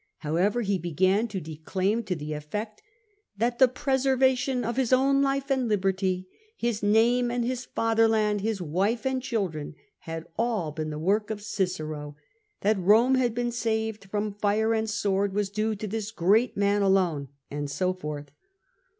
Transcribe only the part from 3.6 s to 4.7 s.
preservation